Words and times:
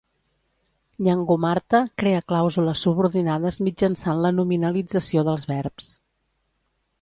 Nyangumarta 1.07 1.81
crea 2.03 2.21
clàusules 2.33 2.85
subordinades 2.87 3.61
mitjançant 3.67 4.25
la 4.25 4.33
nominalització 4.39 5.27
dels 5.29 5.47
verbs. 5.53 5.93